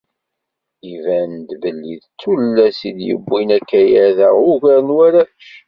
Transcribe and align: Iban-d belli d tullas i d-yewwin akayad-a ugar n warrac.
Iban-d 0.95 1.49
belli 1.61 1.95
d 2.03 2.05
tullas 2.19 2.79
i 2.89 2.91
d-yewwin 2.97 3.49
akayad-a 3.57 4.29
ugar 4.51 4.79
n 4.87 4.93
warrac. 4.95 5.41